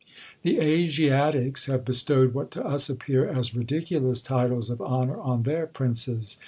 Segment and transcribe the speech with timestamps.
[0.41, 5.67] The Asiatics have bestowed what to us appear as ridiculous titles of honour on their
[5.67, 6.39] princes.